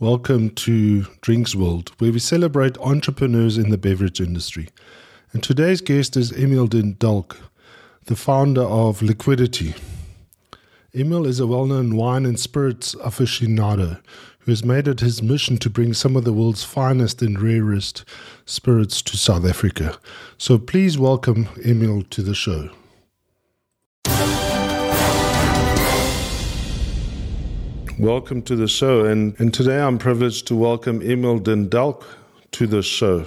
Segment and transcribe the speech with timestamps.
[0.00, 4.70] Welcome to Drinks World, where we celebrate entrepreneurs in the beverage industry.
[5.34, 7.36] And today's guest is Emil den Dulk,
[8.06, 9.74] the founder of Liquidity.
[10.94, 14.00] Emil is a well known wine and spirits aficionado
[14.38, 18.02] who has made it his mission to bring some of the world's finest and rarest
[18.46, 19.98] spirits to South Africa.
[20.38, 22.70] So please welcome Emil to the show.
[28.00, 29.04] Welcome to the show.
[29.04, 32.06] And, and today I'm privileged to welcome Emil Den Dulk
[32.52, 33.26] to the show.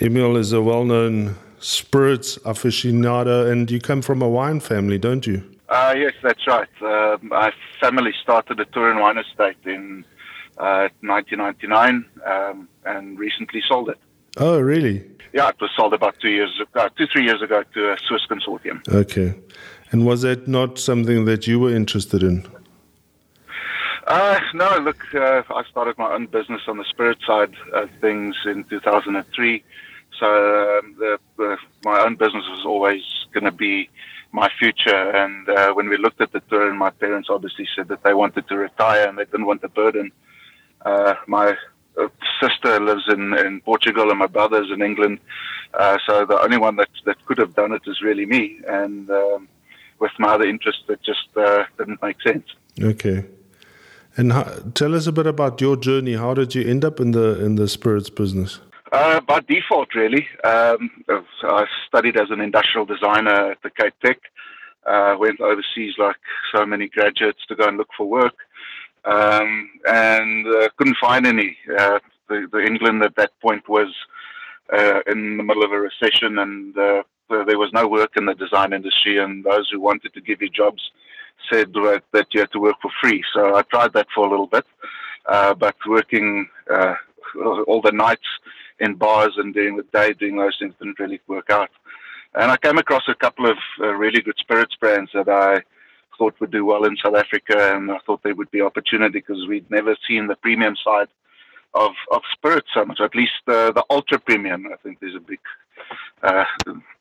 [0.00, 5.26] Emil is a well known spirits aficionado, and you come from a wine family, don't
[5.26, 5.42] you?
[5.68, 6.68] Uh, yes, that's right.
[6.80, 10.04] Uh, my family started a Tour Wine Estate in
[10.58, 13.98] uh, 1999 um, and recently sold it.
[14.36, 15.04] Oh, really?
[15.32, 18.22] Yeah, it was sold about two years ago, two, three years ago to a Swiss
[18.30, 18.86] consortium.
[18.86, 19.34] Okay.
[19.90, 22.46] And was that not something that you were interested in?
[24.06, 28.36] Uh, no, look, uh, I started my own business on the spirit side of things
[28.44, 29.64] in 2003.
[30.18, 33.90] So um, the, the, my own business was always going to be
[34.30, 35.10] my future.
[35.10, 38.14] And uh, when we looked at the tour, and my parents obviously said that they
[38.14, 40.12] wanted to retire and they didn't want the burden.
[40.84, 41.56] Uh, my
[42.00, 42.08] uh,
[42.40, 45.18] sister lives in, in Portugal and my brother's in England.
[45.74, 48.60] Uh, so the only one that, that could have done it is really me.
[48.68, 49.48] And um,
[49.98, 51.34] with my other interests, it just
[51.76, 52.46] didn't make sense.
[52.80, 53.24] Okay.
[54.16, 56.14] And how, tell us a bit about your journey.
[56.14, 58.60] How did you end up in the in the spirits business?
[58.92, 60.26] Uh, by default, really.
[60.42, 60.90] Um,
[61.42, 64.18] I studied as an industrial designer at the Cape Tech.
[64.86, 66.16] Uh, went overseas like
[66.54, 68.36] so many graduates to go and look for work,
[69.04, 71.56] um, and uh, couldn't find any.
[71.78, 73.88] Uh, the, the, England at that point was
[74.72, 78.34] uh, in the middle of a recession, and uh, there was no work in the
[78.34, 80.90] design industry, and those who wanted to give you jobs
[81.50, 81.72] said
[82.12, 83.22] that you had to work for free.
[83.34, 84.66] So I tried that for a little bit,
[85.26, 86.94] uh, but working uh,
[87.66, 88.26] all the nights
[88.80, 91.70] in bars and during the day doing those things didn't really work out.
[92.34, 95.62] And I came across a couple of uh, really good spirits brands that I
[96.18, 99.46] thought would do well in South Africa, and I thought there would be opportunity because
[99.46, 101.08] we'd never seen the premium side
[101.74, 103.00] of of spirits so much.
[103.00, 104.66] At least uh, the ultra premium.
[104.72, 105.40] I think there's a big
[106.22, 106.44] uh,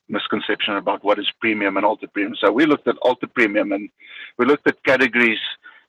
[0.10, 2.36] misconception about what is premium and ultra premium.
[2.40, 3.90] So we looked at ultra premium and
[4.38, 5.40] we looked at categories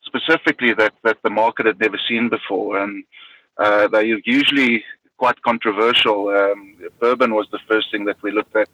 [0.04, 2.78] specifically that, that the market had never seen before.
[2.82, 3.04] And
[3.58, 4.84] uh, they are usually
[5.16, 6.28] quite controversial.
[6.28, 8.68] Um, bourbon was the first thing that we looked at.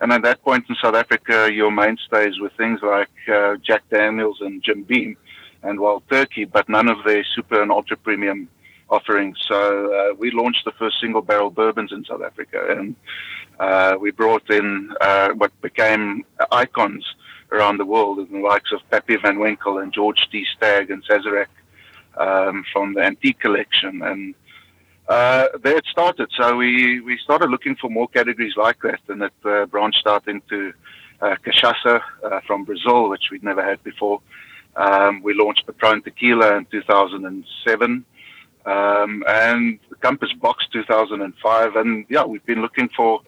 [0.00, 4.38] And at that point in South Africa, your mainstays were things like uh, Jack Daniels
[4.40, 5.16] and Jim Beam
[5.62, 8.48] and Wild Turkey, but none of their super and ultra premium
[8.88, 9.38] offerings.
[9.46, 12.76] So uh, we launched the first single barrel bourbons in South Africa.
[12.76, 12.96] And
[13.58, 17.04] uh, we brought in uh, what became icons
[17.50, 20.46] around the world, the likes of Pappy Van Winkle and George T.
[20.56, 21.46] Stagg and Sazerac
[22.16, 24.02] um, from the antique collection.
[24.02, 24.34] And
[25.08, 26.30] uh, there it started.
[26.36, 30.26] So we, we started looking for more categories like that, and it uh, branched out
[30.28, 30.72] into
[31.20, 34.20] uh, cachaça uh, from Brazil, which we'd never had before.
[34.76, 38.04] Um, we launched Patron Tequila in 2007.
[38.64, 43.20] Um, and Compass Box 2005, and yeah, we've been looking for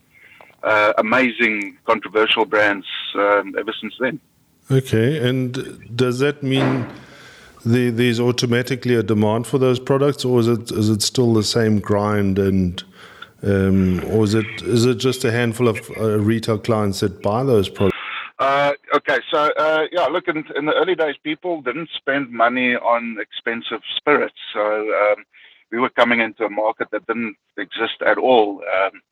[0.63, 2.87] uh, amazing controversial brands
[3.17, 4.21] um, ever since then.
[4.71, 6.87] Okay, and does that mean
[7.67, 11.43] the, there's automatically a demand for those products, or is it is it still the
[11.43, 12.83] same grind and
[13.43, 17.43] um, or is it is it just a handful of uh, retail clients that buy
[17.43, 17.99] those products?
[18.39, 22.75] Uh, okay, so uh, yeah, look, in, in, the early days, people didn't spend money
[22.75, 25.25] on expensive spirits, so um,
[25.71, 28.61] we were coming into a market that didn't exist at all.
[28.61, 29.03] Um,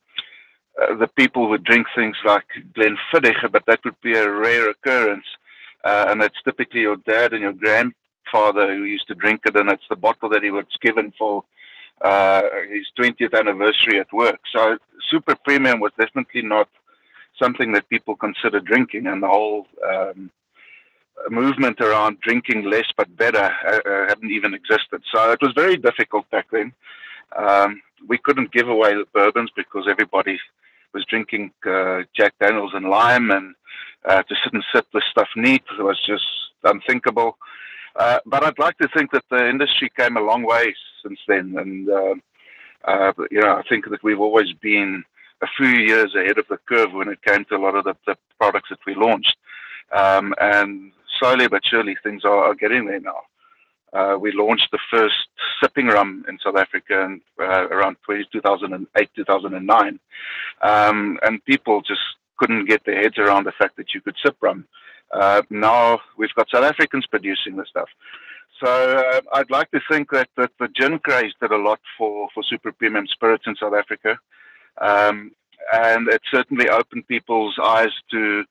[0.81, 2.47] uh, the people would drink things like
[2.77, 5.27] Glenfiddich, but that would be a rare occurrence.
[5.85, 9.71] Uh, and it's typically your dad and your grandfather who used to drink it, and
[9.71, 11.45] it's the bottle that he was given for
[12.01, 14.41] uh, his 20th anniversary at work.
[14.53, 14.79] So
[15.11, 16.69] super premium was definitely not
[17.41, 20.31] something that people consider drinking, and the whole um,
[21.31, 25.03] movement around drinking less but better uh, uh, hadn't even existed.
[25.13, 26.73] So it was very difficult back then.
[27.37, 30.39] Um, we couldn't give away the bourbons because everybody
[30.93, 33.55] was drinking uh, Jack Daniels and lime, and
[34.05, 36.25] uh, to sit and sip the stuff neat was just
[36.65, 37.39] unthinkable.
[37.97, 41.55] Uh, but I'd like to think that the industry came a long way since then,
[41.59, 42.15] and uh,
[42.85, 45.05] uh, you know I think that we've always been
[45.43, 47.97] a few years ahead of the curve when it came to a lot of the,
[48.07, 49.37] the products that we launched,
[49.93, 53.21] um, and slowly but surely things are, are getting there now.
[53.93, 55.29] Uh, we launched the first
[55.61, 60.01] sipping rum in South Africa in, uh, around 2008, 2009.
[60.63, 62.01] Um, and people just
[62.39, 64.67] couldn't get their heads around the fact that you could sip rum.
[65.13, 67.89] Uh, now we've got South Africans producing the stuff.
[68.65, 72.29] So uh, I'd like to think that, that the gin craze did a lot for,
[72.33, 74.19] for super premium spirits in South Africa.
[74.81, 75.33] Um,
[75.73, 78.45] and it certainly opened people's eyes to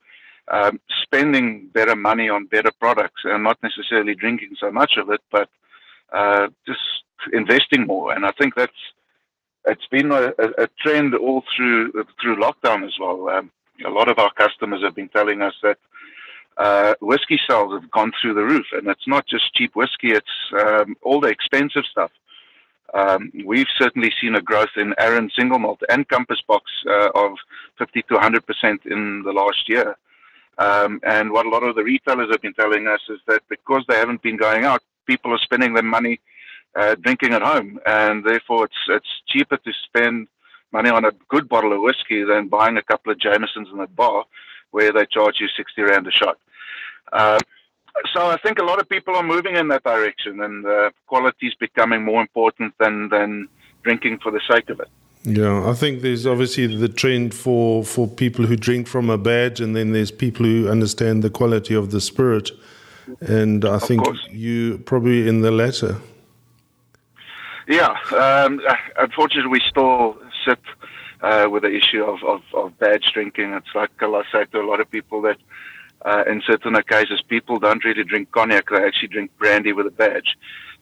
[0.48, 5.20] um, spending better money on better products and not necessarily drinking so much of it,
[5.30, 5.48] but
[6.12, 6.80] uh, just
[7.32, 8.12] investing more.
[8.12, 8.72] And I think that's
[9.66, 13.28] it's been a, a trend all through through lockdown as well.
[13.28, 13.50] Um,
[13.86, 15.78] a lot of our customers have been telling us that
[16.56, 20.26] uh, whiskey sales have gone through the roof, and it's not just cheap whiskey; it's
[20.58, 22.10] um, all the expensive stuff.
[22.94, 27.32] Um, we've certainly seen a growth in Arran single malt and Compass box uh, of
[27.78, 29.96] 50 to 100 percent in the last year.
[30.58, 33.84] Um, and what a lot of the retailers have been telling us is that because
[33.88, 36.20] they haven't been going out, people are spending their money
[36.74, 40.28] uh, drinking at home, and therefore it's it's cheaper to spend
[40.72, 43.86] money on a good bottle of whiskey than buying a couple of Jamesons in a
[43.86, 44.24] bar
[44.70, 46.38] where they charge you 60 rand a shot.
[47.12, 47.38] Uh,
[48.12, 51.46] so I think a lot of people are moving in that direction, and uh, quality
[51.48, 53.48] is becoming more important than than
[53.82, 54.88] drinking for the sake of it.
[55.24, 59.60] Yeah, I think there's obviously the trend for, for people who drink from a badge,
[59.60, 62.50] and then there's people who understand the quality of the spirit.
[63.20, 64.26] And I of think course.
[64.30, 65.96] you probably in the latter.
[67.68, 68.60] Yeah, um,
[68.98, 70.58] unfortunately, we still sit
[71.20, 73.52] uh, with the issue of, of, of badge drinking.
[73.52, 75.36] It's like I say to a lot of people that
[76.04, 79.90] uh, in certain cases, people don't really drink cognac; they actually drink brandy with a
[79.90, 80.36] badge,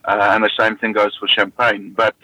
[0.04, 1.92] uh, and the same thing goes for champagne.
[1.96, 2.16] But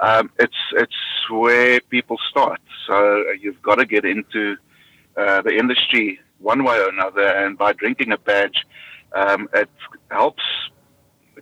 [0.00, 0.94] um, it's it's
[1.30, 2.60] where people start.
[2.86, 2.94] So
[3.28, 4.56] uh, you've got to get into
[5.16, 8.64] uh, the industry one way or another, and by drinking a badge,
[9.14, 9.70] um, it
[10.10, 10.42] helps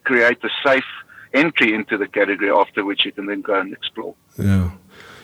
[0.05, 0.85] create a safe
[1.33, 4.15] entry into the category after which you can then go and explore.
[4.39, 4.71] Yeah.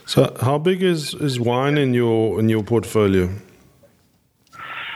[0.06, 3.30] So how big is, is wine in your in your portfolio?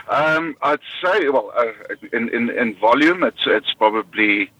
[0.07, 4.51] Um, I'd say, well, uh, in, in, in volume, it's it's probably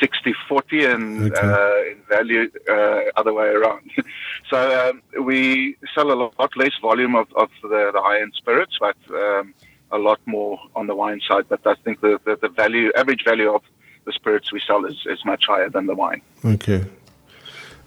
[0.00, 1.40] 60 40 and okay.
[1.40, 3.90] uh, in value uh, other way around.
[4.50, 8.76] so um, we sell a lot less volume of, of the, the high end spirits,
[8.80, 9.54] but um,
[9.90, 11.44] a lot more on the wine side.
[11.48, 13.62] But I think the, the, the, value, average value of
[14.04, 16.22] the spirits we sell is, is much higher than the wine.
[16.44, 16.84] Okay.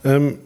[0.03, 0.39] Um,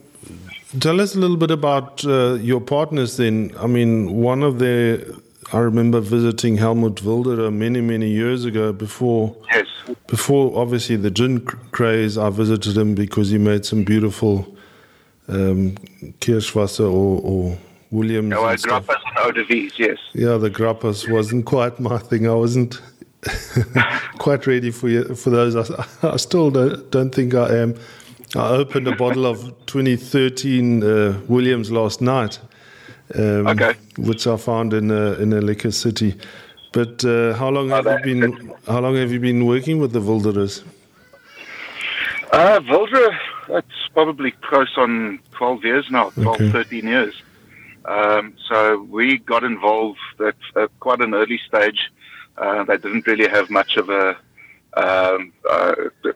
[0.80, 3.52] tell us a little bit about uh, your partners then.
[3.58, 5.22] I mean, one of the
[5.52, 9.36] I remember visiting Helmut Wilderer many, many years ago before.
[9.52, 9.66] Yes.
[10.06, 14.56] Before, obviously, the gin craze, I visited him because he made some beautiful
[15.28, 15.74] um,
[16.20, 17.58] Kirschwasser or, or
[17.90, 18.32] Williams.
[18.34, 19.98] Oh, grappas and eau de vies, yes.
[20.14, 22.28] Yeah, the grappas wasn't quite my thing.
[22.28, 22.80] I wasn't
[24.18, 25.70] quite ready for for those.
[25.70, 27.74] I, I still don't, don't think I am.
[28.34, 32.38] I opened a bottle of 2013 uh, Williams last night
[33.14, 33.74] um, okay.
[33.98, 36.14] which I found in a, in a liquor city.
[36.72, 38.54] But uh, how long have you been?
[38.66, 40.64] How long have you been working with the Wilderers?
[42.32, 43.18] Uh, Wilderer,
[43.48, 46.50] that's probably close on 12 years now, 12, okay.
[46.50, 47.14] 13 years.
[47.84, 51.90] Um, so we got involved at, at quite an early stage.
[52.38, 54.16] Uh, they didn't really have much of a,
[54.74, 55.74] um, uh,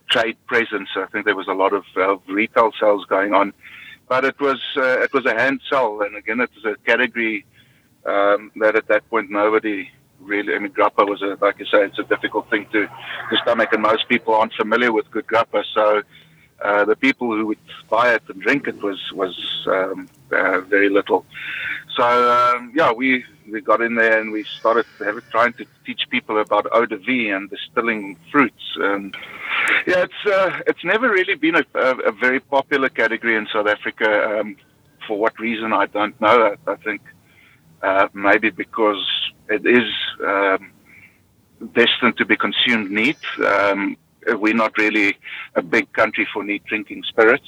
[0.08, 0.88] trade presence.
[0.96, 3.52] I think there was a lot of, of retail sales going on
[4.08, 7.44] but it was uh, it was a hand sell, and again, it was a category
[8.04, 10.54] um, that at that point nobody really.
[10.54, 13.72] I mean, grappa was a like you say, it's a difficult thing to to stomach,
[13.72, 15.64] and most people aren't familiar with good grappa.
[15.74, 16.02] So
[16.62, 17.58] uh, the people who would
[17.88, 19.36] buy it and drink it was was
[19.66, 21.24] um, uh, very little.
[21.94, 24.86] So um, yeah, we we got in there and we started
[25.30, 28.76] trying to teach people about eau de vie and distilling fruits.
[28.76, 29.14] And
[29.86, 33.68] yeah, it's uh, it's never really been a, a, a, very popular category in South
[33.68, 34.40] Africa.
[34.40, 34.56] Um,
[35.06, 36.54] for what reason I don't know.
[36.66, 37.00] I, I think
[37.82, 39.04] uh, maybe because
[39.48, 39.88] it is
[40.24, 40.72] um,
[41.72, 43.18] destined to be consumed neat.
[43.44, 43.96] Um,
[44.34, 45.16] we're not really
[45.54, 47.46] a big country for neat drinking spirits.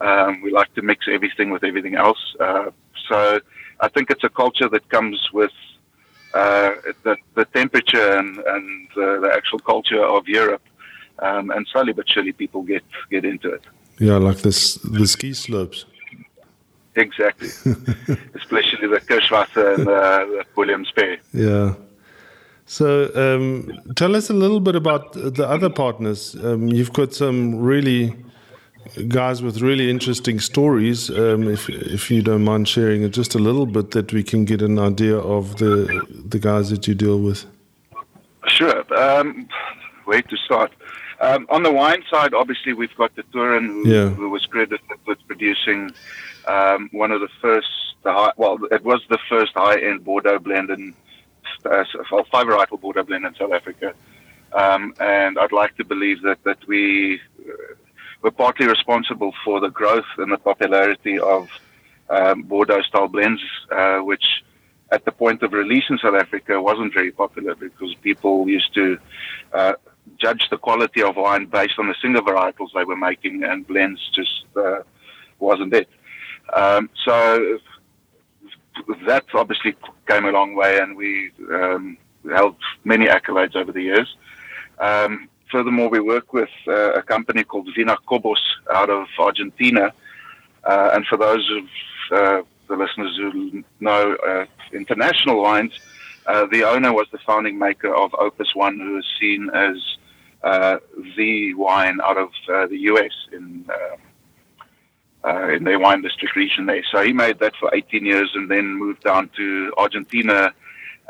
[0.00, 2.18] Um, we like to mix everything with everything else.
[2.38, 2.70] Uh,
[3.08, 3.40] so
[3.80, 5.52] I think it's a culture that comes with
[6.34, 6.70] uh,
[7.02, 10.62] the, the temperature and, and uh, the actual culture of Europe.
[11.18, 13.62] Um, and slowly but surely people get, get into it.
[13.98, 15.84] Yeah, like this, the ski slopes.
[16.96, 17.48] Exactly.
[18.34, 21.18] Especially the Kirschwasser and uh, the Williams Bay.
[21.34, 21.74] Yeah.
[22.70, 26.36] So um, tell us a little bit about the other partners.
[26.36, 28.14] Um, you've got some really
[29.08, 31.10] guys with really interesting stories.
[31.10, 34.44] Um, if if you don't mind sharing it just a little bit, that we can
[34.44, 37.44] get an idea of the the guys that you deal with.
[38.46, 38.84] Sure.
[38.94, 39.48] Um,
[40.04, 40.70] where to start?
[41.20, 44.10] Um, on the wine side, obviously we've got the Toren, who, yeah.
[44.10, 45.90] who was credited with producing
[46.46, 47.66] um, one of the first.
[48.04, 50.94] The high, well, it was the first high-end Bordeaux blend in
[51.66, 51.84] uh,
[52.30, 53.94] five varietal Bordeaux blend in South Africa.
[54.52, 57.52] Um, and I'd like to believe that, that we uh,
[58.22, 61.48] were partly responsible for the growth and the popularity of
[62.08, 64.24] um, Bordeaux style blends, uh, which
[64.90, 68.98] at the point of release in South Africa wasn't very popular because people used to
[69.52, 69.74] uh,
[70.18, 74.00] judge the quality of wine based on the single varietals they were making, and blends
[74.14, 74.80] just uh,
[75.38, 75.88] wasn't it.
[76.52, 77.58] Um, so
[79.06, 79.74] that obviously
[80.08, 81.96] came a long way, and we um,
[82.28, 84.16] held many accolades over the years.
[84.78, 89.92] Um, furthermore, we work with uh, a company called Vina Cobos out of Argentina.
[90.64, 91.64] Uh, and for those of
[92.12, 95.72] uh, the listeners who know uh, international wines,
[96.26, 99.76] uh, the owner was the founding maker of Opus One, who is seen as
[100.42, 100.78] uh,
[101.16, 103.64] the wine out of the US in
[105.24, 106.82] um, in the wine district region there.
[106.90, 110.52] So he made that for 18 years and then moved down to Argentina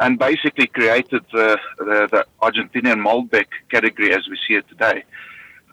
[0.01, 5.05] and basically created the, the, the Argentinian Malbec category as we see it today.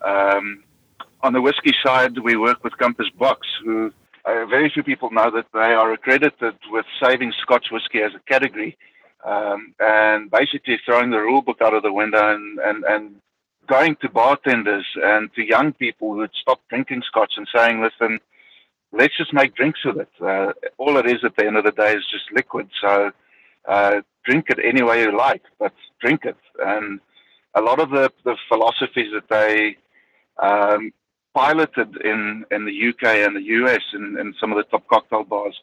[0.03, 0.63] Um,
[1.21, 3.91] on the whiskey side, we work with Compass Box, who
[4.25, 8.19] uh, very few people know that they are accredited with saving Scotch whiskey as a
[8.31, 8.77] category
[9.25, 13.15] um, and basically throwing the rule book out of the window and, and, and
[13.67, 18.19] going to bartenders and to young people who'd stop drinking Scotch and saying, listen,
[18.91, 20.09] let's just make drinks with it.
[20.21, 22.69] Uh, all it is at the end of the day is just liquid.
[22.81, 23.11] So
[23.67, 26.37] uh, drink it any way you like, but drink it.
[26.59, 26.99] And
[27.55, 29.77] a lot of the, the philosophies that they
[30.41, 30.91] um,
[31.33, 35.23] piloted in, in the UK and the US and in some of the top cocktail
[35.23, 35.55] bars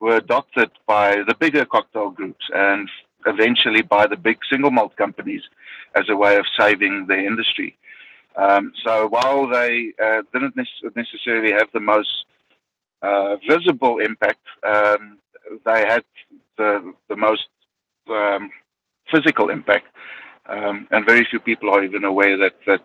[0.00, 2.88] were adopted by the bigger cocktail groups and
[3.26, 5.42] eventually by the big single malt companies
[5.94, 7.76] as a way of saving the industry.
[8.36, 10.56] Um, so while they uh, didn't
[10.94, 12.24] necessarily have the most
[13.02, 15.18] uh, visible impact, um,
[15.64, 16.04] they had
[16.56, 17.48] the, the most
[18.08, 18.50] um,
[19.10, 19.86] physical impact.
[20.46, 22.80] Um, and very few people are even aware that, that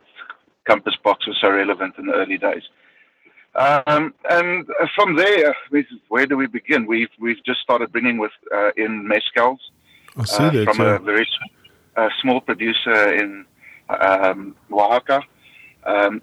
[0.65, 2.63] Compass Box was so relevant in the early days.
[3.55, 5.55] Um, and from there,
[6.09, 6.85] where do we begin?
[6.85, 9.59] We've we've just started bringing with uh, in mezcals
[10.17, 11.27] uh, from a very
[11.95, 13.45] uh, small producer in
[13.89, 15.21] um, Oaxaca.
[15.85, 16.21] Um,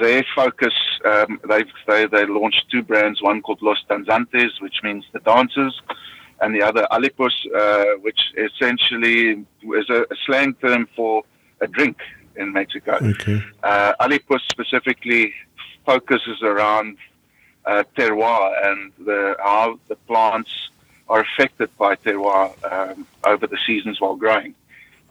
[0.00, 3.22] their focus, um, they've, they they launched two brands.
[3.22, 5.82] One called Los Danzantes, which means the dancers,
[6.40, 11.24] and the other Alipus, uh, which essentially is a, a, slang term for
[11.60, 11.98] a drink
[12.36, 12.98] in Mexico.
[13.02, 13.42] Okay.
[13.62, 15.32] Uh, Alipus specifically
[15.84, 16.96] focuses around
[17.64, 20.70] uh, terroir and the, how the plants
[21.08, 24.54] are affected by terroir um, over the seasons while growing.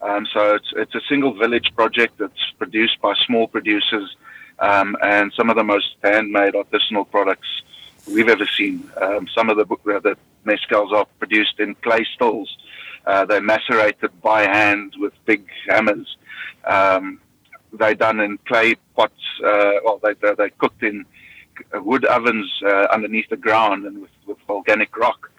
[0.02, 4.16] Um, so it's, it's a single village project that's produced by small producers
[4.60, 7.48] um, and some of the most handmade artisanal products
[8.08, 8.90] we've ever seen.
[9.02, 12.56] Um, some of the, the mezcals are produced in clay stills.
[13.06, 16.18] Uh, they're macerated by hand with big hammers.
[16.66, 17.20] Um,
[17.74, 19.14] they're done in clay pots.
[19.44, 21.06] Uh, well, they, they're, they're, cooked in
[21.74, 25.32] wood ovens uh, underneath the ground and with, with volcanic rock.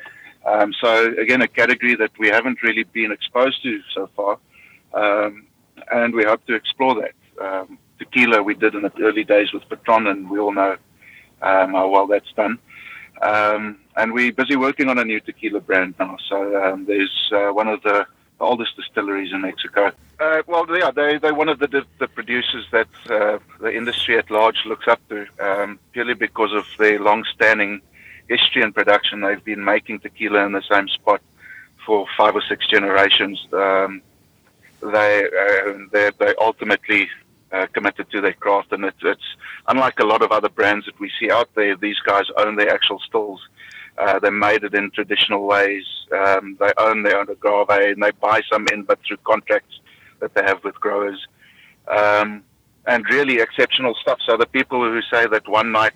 [0.47, 4.38] Um, so again, a category that we haven't really been exposed to so far,
[4.95, 5.47] um,
[5.91, 7.15] and we hope to explore that.
[7.45, 10.76] Um, tequila we did in the early days with Patron, and we all know
[11.43, 12.59] um, how well that's done.
[13.23, 16.17] Um, and we're busy working on a new tequila brand now.
[16.29, 18.07] So um, there's uh, one of the
[18.38, 19.91] oldest distilleries in Mexico.
[20.21, 24.31] Uh, well, yeah, they, they're one of the, the producers that uh, the industry at
[24.31, 25.26] large looks up to,
[25.93, 27.81] purely because of their long-standing
[28.28, 29.21] history and production.
[29.21, 31.21] They've been making tequila in the same spot
[31.85, 33.47] for five or six generations.
[33.52, 34.02] Um,
[34.80, 37.09] they, uh, they, they ultimately
[37.52, 39.37] uh, committed to their craft, and it's, it's
[39.68, 41.76] unlike a lot of other brands that we see out there.
[41.76, 43.40] These guys own their actual stills.
[43.99, 45.85] Uh, they made it in traditional ways.
[46.12, 49.80] Um, they own their own agave, and they buy some in, but through contracts
[50.21, 51.26] that they have with growers.
[51.88, 52.42] Um,
[52.87, 54.18] and really exceptional stuff.
[54.26, 55.95] So the people who say that one night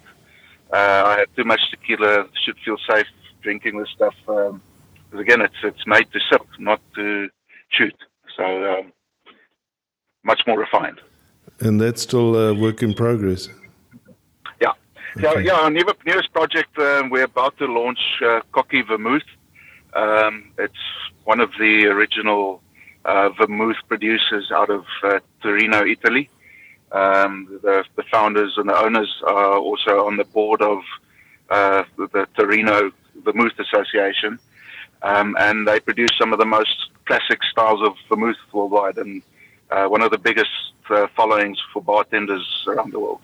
[0.72, 3.06] I had too much tequila should feel safe
[3.42, 4.14] drinking this stuff.
[4.28, 4.62] Um,
[5.12, 7.28] again, it's it's made to sip, not to
[7.70, 7.94] shoot.
[8.36, 8.92] So um,
[10.22, 11.00] much more refined.
[11.60, 13.48] And that's still a work in progress.
[14.60, 14.72] Yeah,
[15.16, 15.22] okay.
[15.22, 15.52] yeah, yeah.
[15.52, 19.22] Our newest project, um, we're about to launch uh, Cocchi Vermouth.
[19.94, 20.84] Um, it's
[21.24, 22.62] one of the original
[23.04, 26.30] uh, vermouth producers out of uh, Torino, Italy.
[26.92, 30.82] Um, the, the, founders and the owners are also on the board of
[31.48, 32.90] uh, the Torino
[33.24, 34.40] Vermouth Association,
[35.02, 38.98] um, and they produce some of the most classic styles of vermouth worldwide.
[38.98, 39.22] And
[39.70, 40.50] uh, one of the biggest
[40.90, 43.20] uh, followings for bartenders around the world.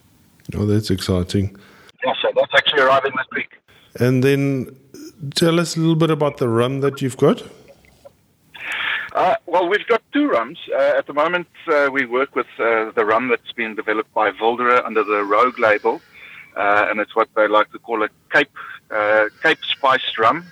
[0.54, 1.56] Oh, that's exciting.
[2.04, 3.58] Yeah, so that's actually arriving this week.
[3.98, 4.76] And then
[5.34, 7.42] tell us a little bit about the rum that you've got.
[9.16, 10.58] Uh, well, we've got two rums.
[10.70, 14.30] Uh, at the moment, uh, we work with uh, the rum that's been developed by
[14.30, 16.02] Wilderer under the Rogue label,
[16.54, 18.50] uh, and it's what they like to call a Cape
[19.42, 20.46] Cape spiced rum,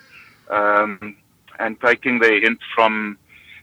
[0.48, 1.14] um,
[1.58, 3.18] and taking the hint from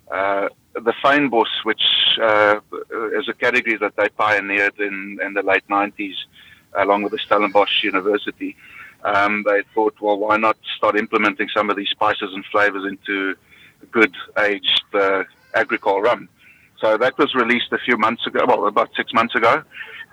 [0.07, 1.81] the Fynbos, which
[2.19, 6.13] is a category that they pioneered in, in the late 90s,
[6.77, 8.55] along with the Stellenbosch University.
[9.03, 13.35] Um, they thought, well, why not start implementing some of these spices and flavors into
[13.91, 15.23] good aged uh,
[15.53, 16.29] agricole rum.
[16.79, 19.63] So that was released a few months ago, well, about six months ago.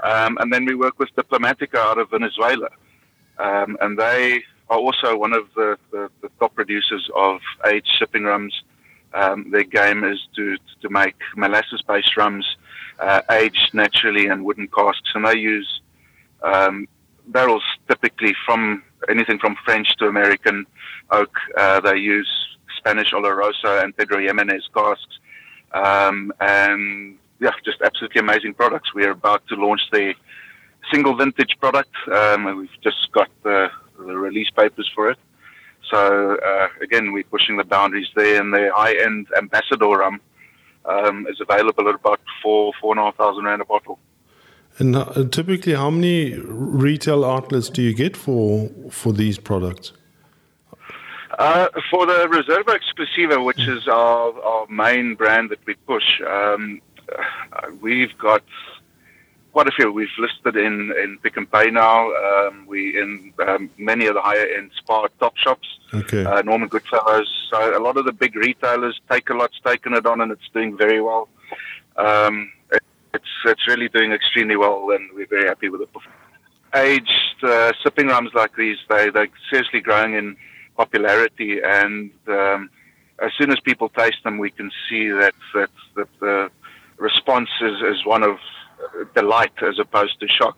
[0.02, 2.68] Um, and then we work with Diplomatico out of Venezuela.
[3.38, 8.24] Um, and they are also one of the, the, the top producers of aged sipping
[8.24, 8.54] rums.
[9.14, 12.46] Um, their game is to, to make molasses based rums
[12.98, 15.10] uh, aged naturally in wooden casks.
[15.14, 15.80] And they use
[16.42, 16.86] um,
[17.28, 20.66] barrels typically from anything from French to American
[21.10, 21.34] oak.
[21.56, 22.28] Uh, they use
[22.88, 25.18] Spanish Oloroso and Pedro Ximénez casks.
[25.72, 28.94] Um, and yeah, just absolutely amazing products.
[28.94, 30.14] We're about to launch the
[30.90, 31.94] single vintage product.
[32.10, 33.68] Um, we've just got the,
[33.98, 35.18] the, release papers for it.
[35.90, 40.22] So uh, again, we're pushing the boundaries there, and the high-end ambassador rum
[40.86, 43.98] um, is available at about four, four and a half thousand rand a bottle.
[44.78, 49.92] And uh, typically, how many retail outlets do you get for for these products?
[51.38, 56.80] Uh, for the Reserva Exclusiva, which is our, our main brand that we push, um,
[57.16, 58.42] uh, we've got
[59.52, 59.92] quite a few.
[59.92, 62.12] We've listed in, in Pick n Pay now.
[62.12, 65.68] Um, we in um, many of the higher end Spar top shops.
[65.94, 66.24] Okay.
[66.24, 67.30] Uh, Norman Goodfellows.
[67.52, 71.00] So a lot of the big retailers, Takealot's taken it on, and it's doing very
[71.00, 71.28] well.
[71.96, 72.82] Um, it,
[73.14, 75.88] it's it's really doing extremely well, and we're very happy with it.
[76.74, 80.36] Aged uh, sipping rums like these, they they're seriously growing in
[80.82, 82.70] popularity, and um,
[83.26, 86.36] as soon as people taste them, we can see that that, that the
[87.08, 88.36] response is, is one of
[89.14, 90.56] delight as opposed to shock.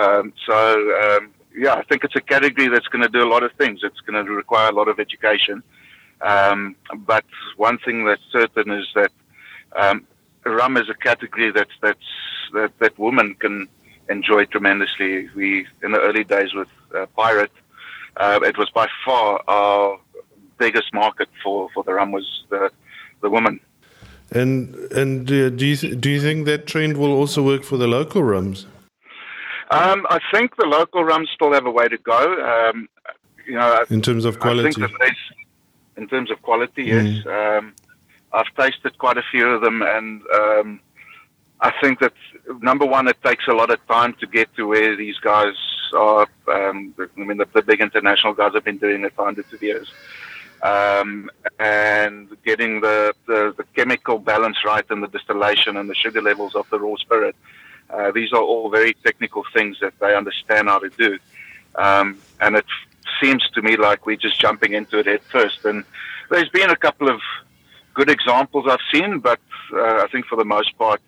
[0.00, 0.58] Um, so
[1.04, 1.22] um,
[1.56, 3.80] yeah, I think it's a category that's going to do a lot of things.
[3.82, 5.62] It's going to require a lot of education.
[6.20, 6.76] Um,
[7.12, 7.24] but
[7.56, 9.12] one thing that's certain is that
[9.76, 10.06] um,
[10.44, 12.10] rum is a category that's that's
[12.54, 13.68] that, that women can
[14.08, 15.28] enjoy tremendously.
[15.34, 17.52] We in the early days with uh, Pirate,
[18.16, 19.98] uh, it was by far our
[20.58, 22.70] biggest market for, for the rum was the
[23.20, 23.60] the woman.
[24.30, 27.76] And and uh, do you th- do you think that trend will also work for
[27.76, 28.66] the local rums?
[29.70, 32.70] Um, I think the local rums still have a way to go.
[32.70, 32.88] Um,
[33.46, 34.82] you know, in terms of quality.
[35.96, 37.06] in terms of quality, yes.
[37.24, 37.58] Mm.
[37.58, 37.74] Um,
[38.32, 40.80] I've tasted quite a few of them, and um,
[41.60, 42.12] I think that
[42.60, 45.54] number one, it takes a lot of time to get to where these guys
[45.96, 46.26] are.
[46.48, 49.62] Um, I mean, the, the, big international guys have been doing it for hundreds of
[49.62, 49.90] years.
[50.62, 56.22] Um, and getting the, the, the, chemical balance right and the distillation and the sugar
[56.22, 57.36] levels of the raw spirit.
[57.90, 61.18] Uh, these are all very technical things that they understand how to do.
[61.74, 62.64] Um, and it
[63.22, 65.64] seems to me like we're just jumping into it head first.
[65.64, 65.84] And
[66.30, 67.20] there's been a couple of
[67.94, 69.40] good examples I've seen, but
[69.72, 71.00] uh, I think for the most part,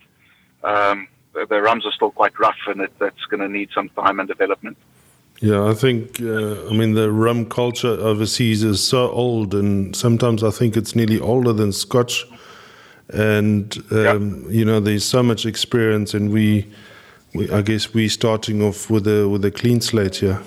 [0.64, 4.20] um, the rums are still quite rough, and it, that's going to need some time
[4.20, 4.76] and development.
[5.40, 10.42] Yeah, I think, uh, I mean, the rum culture overseas is so old, and sometimes
[10.42, 12.24] I think it's nearly older than Scotch.
[13.10, 14.50] And, um, yeah.
[14.50, 16.66] you know, there's so much experience, and we,
[17.34, 20.40] we, I guess we're starting off with a, with a clean slate here.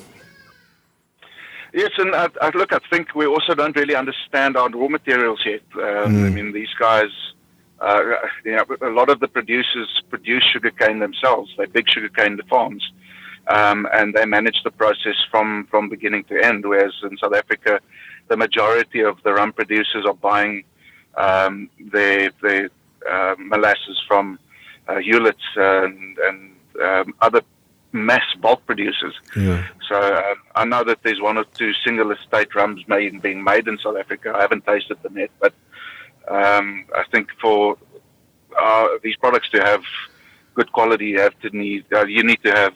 [1.71, 5.39] Yes, and I, I, look, I think we also don't really understand our raw materials
[5.45, 5.61] yet.
[5.75, 6.25] Um, mm.
[6.25, 7.11] I mean, these guys
[7.81, 8.01] uh,
[8.43, 11.51] you know, a lot of the producers produce sugarcane themselves.
[11.57, 12.91] They big sugarcane the farms,
[13.49, 16.65] um, and they manage the process from, from beginning to end.
[16.65, 17.81] Whereas in South Africa,
[18.27, 20.63] the majority of the rum producers are buying
[21.17, 22.69] um, their, their
[23.09, 24.39] uh, molasses from
[24.87, 27.41] uh, Huletts and, and um, other
[27.91, 29.15] mass bulk producers.
[29.35, 29.65] Yeah.
[29.87, 33.67] So uh, I know that there's one or two single estate rums made, being made
[33.67, 34.33] in South Africa.
[34.35, 35.53] I haven't tasted them yet, but
[36.27, 37.77] um, I think for
[38.59, 39.83] uh, these products to have
[40.53, 42.73] good quality, you have to need uh, you need to have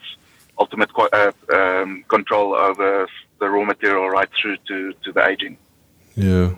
[0.58, 3.06] ultimate uh, um, control over
[3.40, 5.56] the raw material right through to, to the aging.
[6.16, 6.54] Yeah,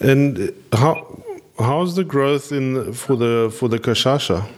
[0.00, 1.22] and how
[1.58, 4.48] how's the growth in for the for the cachaça?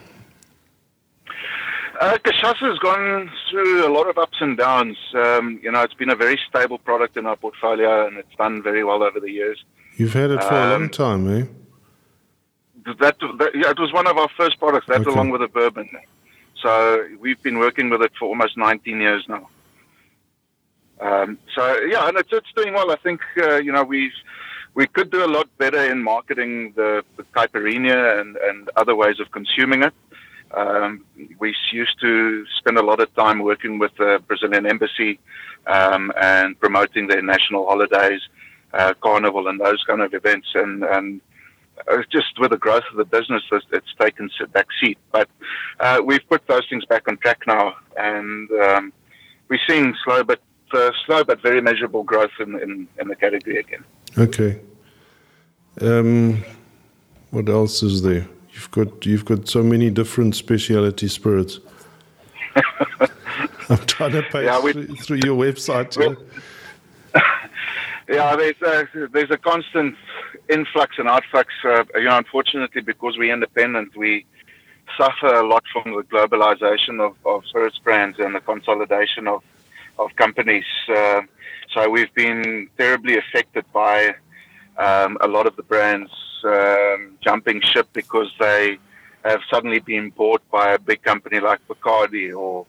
[2.01, 4.97] Uh, has gone through a lot of ups and downs.
[5.15, 8.63] Um, you know, it's been a very stable product in our portfolio, and it's done
[8.63, 9.65] very well over the years.
[9.97, 11.47] You've had it for um, a long um, time, eh?
[13.01, 14.87] That, that, yeah, it was one of our first products.
[14.87, 15.11] That okay.
[15.11, 15.89] along with the bourbon.
[16.63, 19.49] So we've been working with it for almost 19 years now.
[21.01, 22.91] Um, so yeah, and it's, it's doing well.
[22.91, 24.13] I think uh, you know we've
[24.75, 29.19] we could do a lot better in marketing the, the caipirinha and, and other ways
[29.21, 29.95] of consuming it.
[30.53, 31.05] Um,
[31.39, 35.19] we used to spend a lot of time working with the Brazilian embassy
[35.67, 38.21] um, and promoting their national holidays,
[38.73, 40.49] uh, carnival, and those kind of events.
[40.55, 41.21] And, and
[42.11, 44.99] just with the growth of the business, it's taken a back seat.
[45.13, 45.29] But
[45.81, 48.93] uh, we've put those things back on track now, and um,
[49.49, 50.41] we're seeing slow but
[50.73, 53.85] uh, slow but very measurable growth in, in, in the category again.
[54.17, 54.61] Okay.
[55.81, 56.45] Um,
[57.31, 58.27] what else is there?
[58.53, 61.61] You've got you've got so many different specialty spirits.
[63.71, 65.95] I'm trying to pay yeah, we, through, through, your website.
[68.09, 69.95] yeah, there's a, there's a constant
[70.49, 71.47] influx and outflux.
[71.65, 74.25] Uh, you know, unfortunately, because we're independent, we
[74.97, 79.43] suffer a lot from the globalization of, of spirits brands and the consolidation of
[79.99, 80.65] of companies.
[80.89, 81.23] Uh,
[81.75, 84.15] so we've been terribly affected by
[84.77, 86.11] um, a lot of the brands
[86.45, 88.79] um, jumping ship because they
[89.25, 92.65] have suddenly been bought by a big company like Bacardi or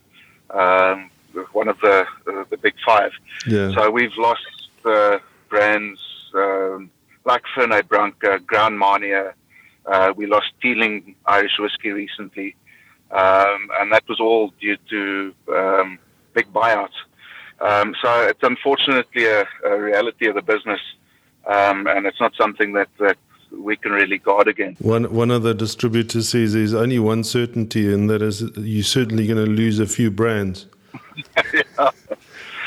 [0.50, 1.10] um,
[1.54, 3.12] one of the uh, the big five.
[3.48, 3.72] Yeah.
[3.74, 4.41] So we've lost
[4.84, 5.19] uh,
[5.50, 6.02] brands
[6.34, 6.89] um,
[7.25, 9.36] like Fernet Branca, Grand Marnier.
[9.86, 12.55] Uh, we lost Teeling Irish whiskey recently,
[13.12, 15.99] um, and that was all due to um,
[16.34, 16.97] big buyouts.
[17.62, 20.79] Um, so it's unfortunately a, a, reality of the business,
[21.45, 23.17] um, and it's not something that, that
[23.51, 24.82] we can really guard against.
[24.82, 29.27] One one of the distributors says there's only one certainty, and that is you're certainly
[29.27, 30.67] going to lose a few brands.
[31.53, 31.63] yeah.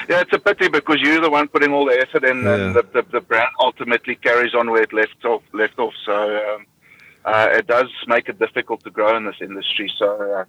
[0.08, 2.54] Yeah, it's a pity because you're the one putting all the effort in, yeah.
[2.54, 5.42] and the, the, the, brand ultimately carries on where it left off.
[5.52, 5.94] Left off.
[6.04, 6.66] So um,
[7.24, 9.90] uh, it does make it difficult to grow in this industry.
[9.98, 10.44] So uh,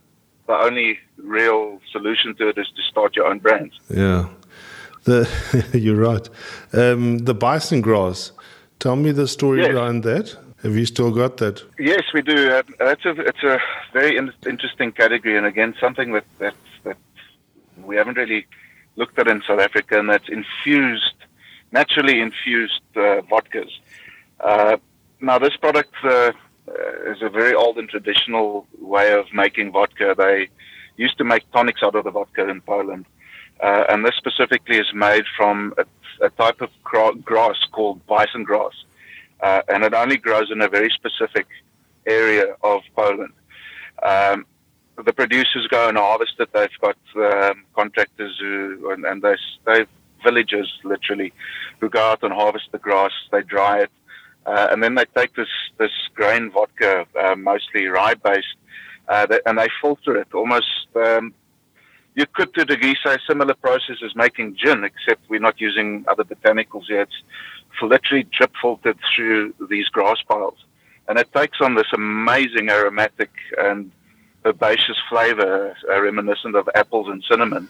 [0.48, 3.80] the only real solution to it is to start your own brands.
[3.90, 4.30] Yeah.
[5.04, 5.28] The,
[5.74, 6.30] you're right.
[6.74, 8.32] Um, the bison grass
[8.84, 9.72] Tell me the story yes.
[9.72, 10.36] behind that.
[10.62, 11.64] Have you still got that?
[11.80, 12.52] Yes, we do.
[12.52, 13.58] Uh, that's a, it's a
[13.94, 16.98] very in- interesting category, and again, something that, that, that
[17.82, 18.46] we haven't really
[18.96, 21.16] looked at in South Africa, and that's infused,
[21.72, 23.72] naturally infused uh, vodkas.
[24.40, 24.78] Uh,
[25.20, 26.32] now, this product uh,
[27.06, 30.16] is a very old and traditional way of making vodka.
[30.18, 30.50] They
[30.98, 33.06] used to make tonics out of the vodka in Poland.
[33.60, 35.86] Uh, and this specifically is made from a,
[36.26, 38.74] a type of grass called bison grass.
[39.42, 41.48] Uh, and it only grows in a very specific
[42.06, 43.34] area of Poland.
[44.02, 44.46] Um,
[44.98, 46.50] the producers go and harvest it.
[46.54, 49.86] They've got um, contractors who, and, and they, they
[50.24, 51.34] villagers literally,
[51.80, 53.12] who go out and harvest the grass.
[53.32, 53.92] They dry it,
[54.46, 58.56] uh, and then they take this this grain vodka, uh, mostly rye based,
[59.08, 61.34] uh, and they filter it almost um,
[62.16, 66.06] you could to a degree say similar process as making gin, except we're not using
[66.08, 67.08] other botanicals yet.
[67.72, 70.58] It's literally drip filtered through these grass piles.
[71.08, 73.92] And it takes on this amazing aromatic and
[74.46, 77.68] herbaceous flavor, uh, reminiscent of apples and cinnamon.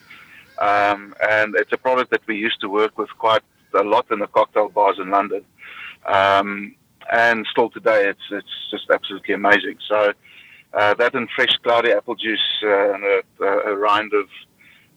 [0.60, 4.20] Um, and it's a product that we used to work with quite a lot in
[4.20, 5.44] the cocktail bars in London.
[6.06, 6.76] Um,
[7.12, 9.78] and still today, it's, it's just absolutely amazing.
[9.88, 10.14] So,
[10.74, 14.28] uh, that and fresh cloudy apple juice uh, and a, a, rind of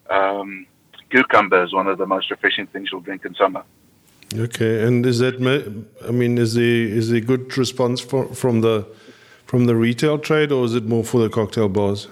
[0.09, 0.67] um,
[1.11, 3.62] cucumber is one of the most refreshing things you'll drink in summer.
[4.35, 5.35] Okay, and is that?
[6.07, 8.87] I mean, is there is there good response for, from the
[9.46, 12.09] from the retail trade, or is it more for the cocktail bars?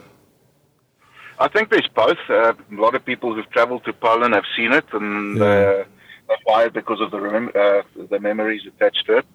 [1.38, 2.18] I think there's both.
[2.28, 5.84] Uh, a lot of people who've travelled to Poland have seen it, and yeah.
[6.56, 9.26] uh, because of the uh, the memories attached to it.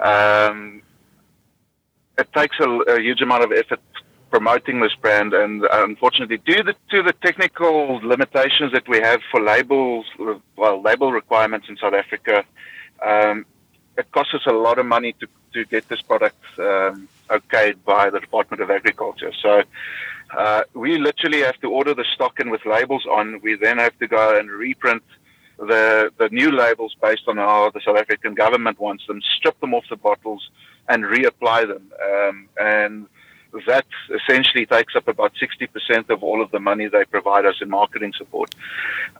[0.00, 0.82] Um,
[2.16, 3.80] it takes a, a, huge amount of effort
[4.30, 9.20] promoting this brand, and uh, unfortunately, due to, to the technical limitations that we have
[9.30, 10.06] for labels,
[10.56, 12.44] well, label requirements in South Africa,
[13.04, 13.44] um,
[13.98, 18.10] it costs us a lot of money to, to get this product um, okayed by
[18.10, 19.32] the Department of Agriculture.
[19.42, 19.62] So
[20.36, 23.40] uh, we literally have to order the stock in with labels on.
[23.42, 25.02] We then have to go and reprint
[25.58, 29.74] the the new labels based on how the South African government wants them, strip them
[29.74, 30.50] off the bottles,
[30.88, 31.92] and reapply them.
[32.08, 33.06] Um, and
[33.66, 37.68] that essentially takes up about 60% of all of the money they provide us in
[37.68, 38.54] marketing support.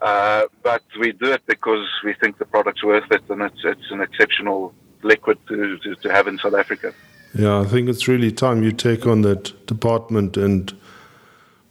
[0.01, 3.91] Uh, but we do it because we think the product's worth it and it's, it's
[3.91, 6.95] an exceptional liquid to, to, to have in South Africa.
[7.35, 10.77] Yeah, I think it's really time you take on that department and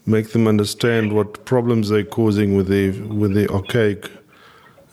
[0.06, 4.10] make them understand what problems they're causing with the with the archaic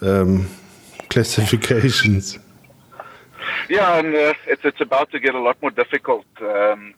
[0.03, 0.49] um,
[1.09, 2.39] classifications.
[3.69, 6.27] Yeah, and uh, it's it's about to get a lot more difficult.
[6.41, 6.95] Um,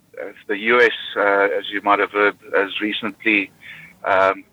[0.48, 3.50] the U.S., uh, as you might have heard, has recently
[4.04, 4.44] um,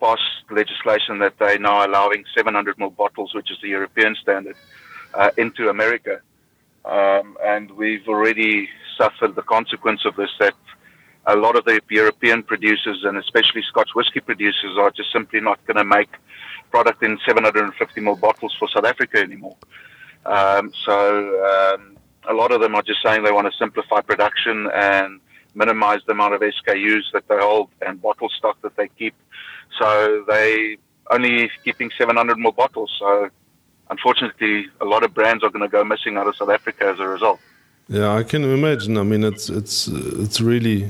[0.00, 4.56] passed legislation that they're now allowing 700 ml bottles, which is the European standard.
[5.14, 6.20] uh, into America.
[6.84, 8.68] Um, and we've already
[8.98, 10.54] suffered the consequence of this that
[11.26, 15.64] a lot of the European producers and especially Scotch whiskey producers are just simply not
[15.66, 16.10] going to make
[16.70, 19.56] product in 750 ml bottles for South Africa anymore.
[20.26, 21.96] Um, so um,
[22.28, 25.20] a lot of them are just saying they want to simplify production and
[25.54, 29.14] minimize the amount of SKUs that they hold and bottle stock that they keep.
[29.78, 30.78] So they
[31.10, 32.94] only keeping 700 more bottles.
[32.98, 33.30] So
[33.94, 36.98] unfortunately, a lot of brands are going to go missing out of South Africa as
[36.98, 37.40] a result.
[37.88, 38.96] Yeah, I can imagine.
[38.96, 39.76] I mean, it's it's
[40.24, 40.80] it's really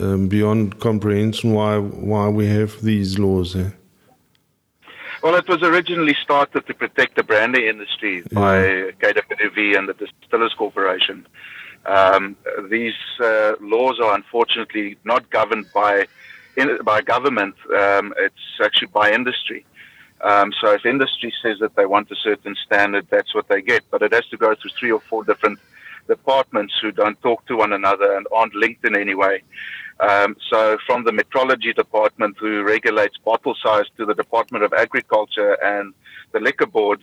[0.00, 1.78] um, beyond comprehension why
[2.12, 3.56] why we have these laws.
[3.56, 3.70] Eh?
[5.22, 8.40] Well, it was originally started to protect the brandy industry yeah.
[8.40, 8.56] by
[9.00, 11.26] KWV and the Distillers Corporation.
[11.86, 12.36] Um,
[12.68, 16.06] these uh, laws are unfortunately not governed by
[16.56, 17.54] in, by government.
[17.82, 19.64] Um, it's actually by industry.
[20.20, 23.82] Um, so if industry says that they want a certain standard, that's what they get.
[23.90, 25.58] But it has to go through three or four different
[26.06, 29.42] departments who don't talk to one another and aren't linked in any way.
[30.00, 35.56] Um, so from the metrology department who regulates bottle size to the Department of Agriculture
[35.62, 35.94] and
[36.32, 37.02] the liquor board,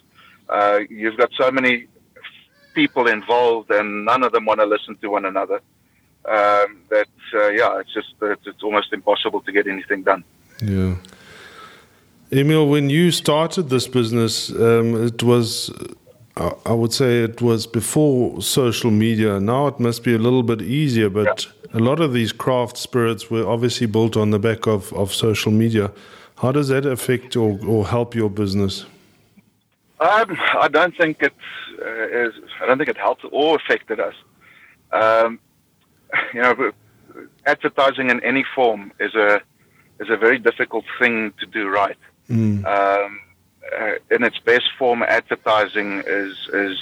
[0.49, 1.87] uh, you've got so many
[2.73, 5.61] people involved and none of them want to listen to one another.
[6.25, 10.23] Um, that uh, yeah, it's just it's, it's almost impossible to get anything done.
[10.61, 10.95] Yeah.
[12.31, 15.69] Emil, when you started this business, um, it was
[16.37, 19.39] I would say it was before social media.
[19.39, 21.79] Now it must be a little bit easier, but yeah.
[21.79, 25.51] a lot of these craft spirits were obviously built on the back of, of social
[25.51, 25.91] media.
[26.37, 28.85] How does that affect or, or help your business?
[29.99, 31.33] Um, I don't think it
[31.79, 34.15] uh, is, I don't think it helped or affected us.
[34.91, 35.39] Um,
[36.33, 36.71] you know,
[37.45, 39.41] advertising in any form is a
[39.99, 41.97] is a very difficult thing to do right.
[42.31, 42.65] Mm.
[42.65, 43.19] Um,
[43.77, 46.77] uh, in its best form, advertising is is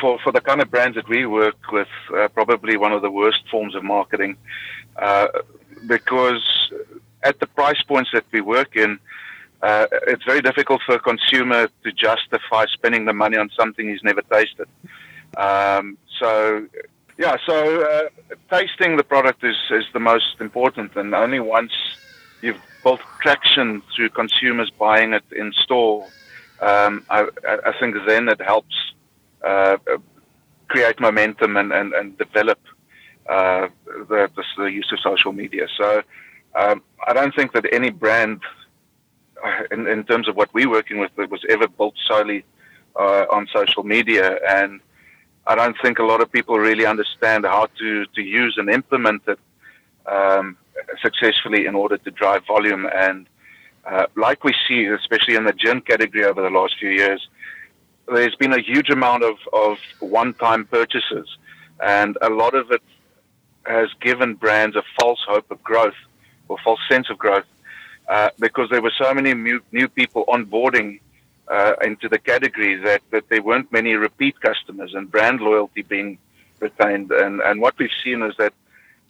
[0.00, 3.10] for for the kind of brands that we work with, uh, probably one of the
[3.10, 4.36] worst forms of marketing,
[4.96, 5.28] uh,
[5.86, 6.44] because
[7.22, 8.98] at the price points that we work in,
[9.62, 14.02] uh, it's very difficult for a consumer to justify spending the money on something he's
[14.02, 14.68] never tasted.
[15.36, 16.66] Um, so.
[17.18, 18.08] Yeah, so uh,
[18.50, 21.72] tasting the product is, is the most important, and only once
[22.42, 26.06] you've built traction through consumers buying it in store,
[26.60, 27.26] um, I,
[27.70, 28.76] I, think then it helps
[29.44, 29.76] uh,
[30.68, 32.60] create momentum and, and, and develop
[33.28, 33.66] uh,
[34.10, 35.66] the, the, the, use of social media.
[35.76, 35.88] So
[36.54, 38.40] um, I don't think that any brand,
[39.44, 42.44] uh, in, in, terms of what we're working with, was ever built solely
[42.94, 44.38] uh, on social media.
[44.48, 44.80] And
[45.48, 49.22] I don't think a lot of people really understand how to, to use and implement
[49.26, 49.40] it.
[50.06, 50.56] Um,
[51.02, 52.86] successfully in order to drive volume.
[52.92, 53.26] And
[53.84, 57.28] uh, like we see, especially in the gin category over the last few years,
[58.08, 61.28] there's been a huge amount of, of one time purchases.
[61.82, 62.82] And a lot of it
[63.64, 65.94] has given brands a false hope of growth
[66.48, 67.44] or false sense of growth
[68.08, 71.00] uh, because there were so many new, new people onboarding
[71.48, 76.18] uh, into the category that, that there weren't many repeat customers and brand loyalty being
[76.60, 77.10] retained.
[77.10, 78.52] And, and what we've seen is that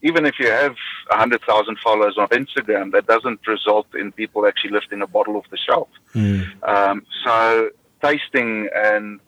[0.03, 0.77] even if you have
[1.09, 5.57] 100,000 followers on Instagram, that doesn't result in people actually lifting a bottle off the
[5.57, 5.89] shelf.
[6.15, 6.63] Mm.
[6.69, 7.71] Um, so,
[8.03, 9.21] tasting and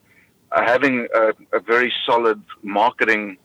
[0.52, 3.37] uh, having a, a, very solid marketing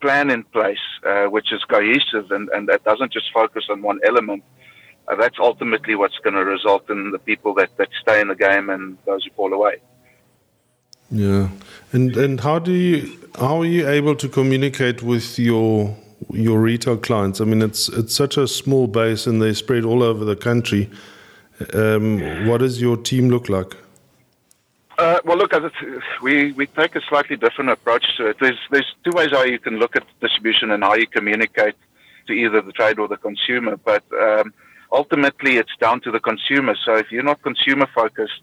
[0.00, 4.00] plan in place, uh, which is cohesive and, and that doesn't just focus on one
[4.04, 4.42] element,
[5.08, 8.34] uh, that's ultimately what's going to result in the people that, that stay in the
[8.34, 9.76] game and those who fall away.
[11.10, 11.48] Yeah,
[11.92, 15.96] and and how do you how are you able to communicate with your
[16.32, 17.40] your retail clients?
[17.40, 20.90] I mean, it's it's such a small base, and they spread all over the country.
[21.74, 23.76] Um, what does your team look like?
[24.98, 25.52] Uh, well, look,
[26.22, 28.36] we we take a slightly different approach to it.
[28.38, 31.74] There's there's two ways how you can look at distribution and how you communicate
[32.26, 33.76] to either the trade or the consumer.
[33.76, 34.52] But um,
[34.92, 36.76] ultimately, it's down to the consumer.
[36.84, 38.42] So if you're not consumer focused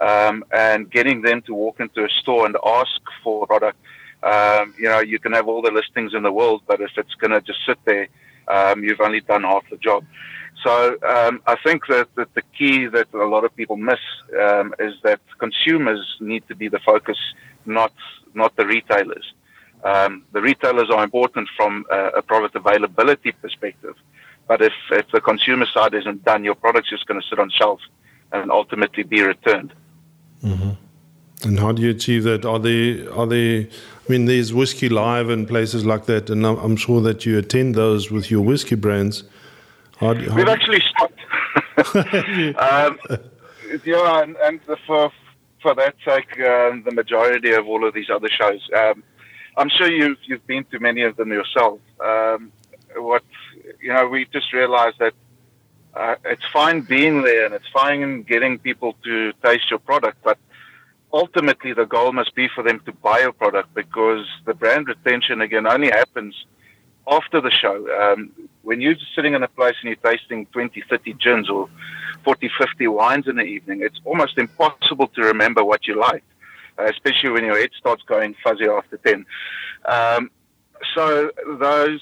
[0.00, 3.78] um, and getting them to walk into a store and ask for a product
[4.22, 7.14] um, you know, you can have all the listings in the world, but if it's
[7.14, 8.08] going to just sit there,
[8.48, 10.04] um, you've only done half the job.
[10.62, 14.00] So um, I think that, that, the key that a lot of people miss
[14.40, 17.18] um, is that consumers need to be the focus,
[17.64, 17.92] not
[18.34, 19.32] not the retailers.
[19.84, 23.94] Um, the retailers are important from a, a, product availability perspective,
[24.46, 27.48] but if, if the consumer side isn't done, your product's just going to sit on
[27.50, 27.80] shelf
[28.32, 29.72] and ultimately be returned.
[30.42, 30.70] Mm-hmm.
[31.44, 32.44] And how do you achieve that?
[32.44, 33.68] Are they are they
[34.08, 37.74] I mean, there's Whiskey Live and places like that, and I'm sure that you attend
[37.74, 39.22] those with your whiskey brands.
[39.98, 41.20] How do, how We've actually stopped.
[42.58, 42.98] um,
[43.84, 45.12] yeah, and, and, for
[45.60, 48.66] for that sake, um, the majority of all of these other shows.
[48.74, 49.04] Um,
[49.58, 51.78] I'm sure you've you've been to many of them yourself.
[52.02, 52.50] Um,
[52.96, 53.24] what
[53.82, 55.12] you know, we just realized that
[55.92, 60.38] uh, it's fine being there and it's fine getting people to taste your product, but
[61.12, 65.40] ultimately the goal must be for them to buy your product because the brand retention
[65.40, 66.34] again only happens
[67.10, 67.86] after the show.
[68.00, 71.68] Um, when you're sitting in a place and you're tasting 20, 30 gins or
[72.24, 76.24] 40, 50 wines in the evening, it's almost impossible to remember what you like,
[76.78, 79.24] uh, especially when your head starts going fuzzy after 10.
[79.86, 80.30] Um,
[80.94, 82.00] so those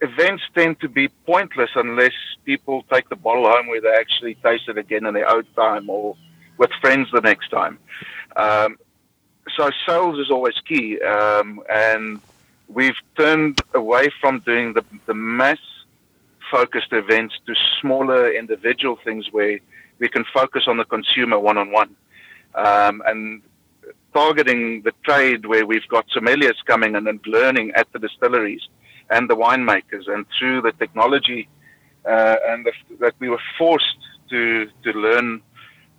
[0.00, 2.12] events tend to be pointless unless
[2.44, 5.88] people take the bottle home where they actually taste it again in their own time
[5.88, 6.16] or
[6.58, 7.78] with friends the next time.
[8.36, 8.78] Um,
[9.56, 12.20] so sales is always key, um, and
[12.68, 15.58] we've turned away from doing the, the mass
[16.50, 19.58] focused events to smaller individual things where
[19.98, 21.96] we can focus on the consumer one on one.
[22.54, 23.42] And
[24.12, 28.62] targeting the trade where we've got sommeliers coming in and learning at the distilleries
[29.10, 31.48] and the winemakers and through the technology
[32.06, 33.98] uh, and the, that we were forced
[34.30, 35.40] to, to learn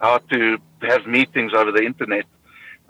[0.03, 2.25] how to have meetings over the internet.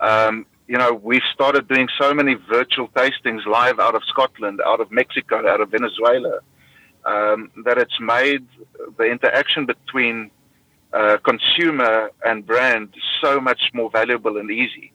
[0.00, 0.34] Um,
[0.66, 4.90] you know, we've started doing so many virtual tastings live out of Scotland, out of
[4.90, 6.40] Mexico, out of Venezuela,
[7.12, 8.44] um, that it's made
[8.98, 10.16] the interaction between
[10.92, 12.88] uh, consumer and brand
[13.22, 14.92] so much more valuable and easy,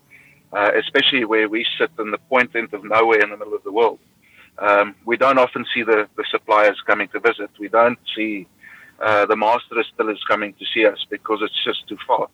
[0.52, 3.64] uh, especially where we sit in the point end of nowhere in the middle of
[3.64, 4.00] the world.
[4.58, 7.50] Um, we don't often see the, the suppliers coming to visit.
[7.60, 8.46] We don't see
[9.02, 12.28] uh, the master distillers coming to see us because it's just too far.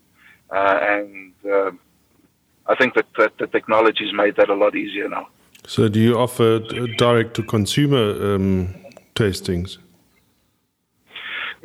[0.52, 1.80] Uh, and um,
[2.68, 5.28] I think that, that the technology has made that a lot easier now.
[5.68, 6.60] So, do you offer
[6.98, 8.76] direct to consumer um,
[9.16, 9.80] tastings?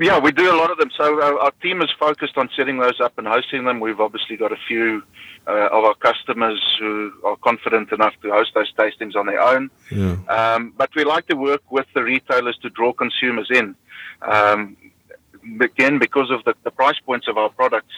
[0.01, 0.91] Yeah, we do a lot of them.
[0.97, 3.81] So our, our, team is focused on setting those up and hosting them.
[3.81, 5.03] We've obviously got a few
[5.47, 9.71] uh, of our customers who are confident enough to host those tastings on their own.
[9.91, 10.17] Yeah.
[10.29, 13.77] Um, but we like to work with the retailers to draw consumers in.
[14.23, 14.79] Um,
[15.61, 17.95] again, because of the, the, price points of our products,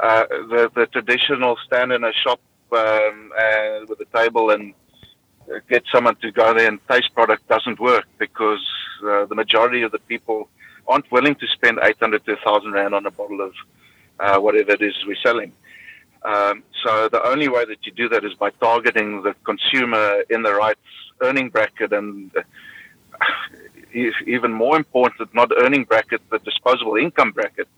[0.00, 2.40] uh, the, the traditional stand in a shop
[2.72, 4.74] um, uh, with a table and
[5.68, 8.64] get someone to go there and taste product doesn't work because
[9.04, 10.48] uh, the majority of the people
[10.86, 13.52] aren't willing to spend 800 to 1,000 Rand on a bottle of
[14.18, 15.52] uh, whatever it is we're selling.
[16.22, 20.42] Um, so the only way that you do that is by targeting the consumer in
[20.42, 20.76] the right
[21.22, 22.42] earning bracket and uh,
[23.94, 27.68] even more important, not earning bracket, the disposable income bracket.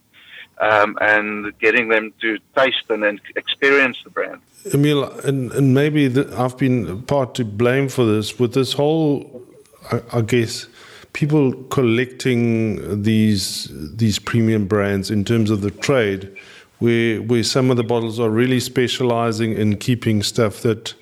[0.59, 4.43] Um, and getting them to taste and then experience the brand.
[4.73, 9.43] Emile, and, and maybe the, I've been part to blame for this with this whole,
[9.91, 10.69] I, I guess,
[11.15, 16.31] people collecting these these premium brands in terms of the trade,
[16.79, 20.95] where where some of the bottles are really specializing in keeping stuff that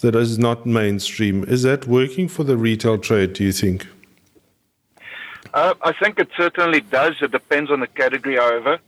[0.00, 1.42] that is not mainstream.
[1.44, 3.32] Is that working for the retail trade?
[3.32, 3.86] Do you think?
[5.52, 7.14] Uh, I think it certainly does.
[7.20, 8.78] It depends on the category, however.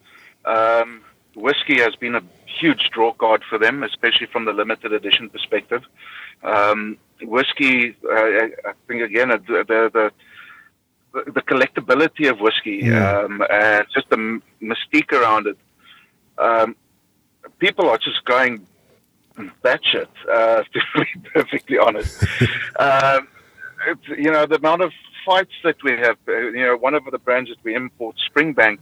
[0.44, 1.02] Um,
[1.34, 5.82] whiskey has been a huge draw card for them, especially from the limited edition perspective.
[6.42, 10.12] Um, whiskey, uh, I think again, the, the,
[11.12, 13.20] the collectability of whiskey yeah.
[13.20, 15.58] um, and just the mystique around it.
[16.38, 16.76] Um,
[17.58, 18.66] people are just going
[19.64, 22.24] batshit, uh, to be perfectly honest.
[22.78, 23.28] um,
[24.08, 24.92] you know, the amount of
[25.26, 28.78] fights that we have, uh, you know, one of the brands that we import, Springbank,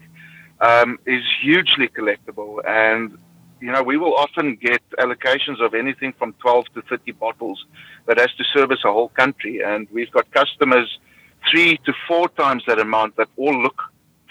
[0.60, 2.52] um, is hugely collectible.
[2.66, 3.18] And,
[3.60, 7.64] you know, we will often get allocations of anything from 12 to 30 bottles
[8.06, 9.62] that has to service a whole country.
[9.64, 10.98] And we've got customers–
[11.50, 13.82] three to four times that amount that all look